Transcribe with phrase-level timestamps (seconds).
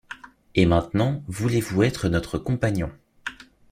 [0.55, 2.89] Et maintenant, voulez-vous être notre compagnon